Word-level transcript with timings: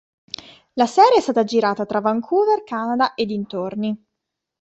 La 0.73 0.87
serie 0.87 1.19
è 1.19 1.21
stata 1.21 1.43
girata 1.43 1.85
tra 1.85 2.01
Vancouver, 2.01 2.63
Canada 2.63 3.13
e 3.13 3.27
dintorni. 3.27 4.03